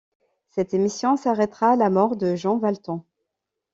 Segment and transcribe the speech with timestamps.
[0.49, 3.03] Cette émission s'arrêtera à la mort de Jean Valton.